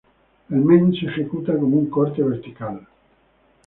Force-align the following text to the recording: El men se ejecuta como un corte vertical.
El 0.49 0.61
men 0.65 0.93
se 0.95 1.05
ejecuta 1.05 1.55
como 1.55 1.77
un 1.77 1.85
corte 1.87 2.23
vertical. 2.23 2.87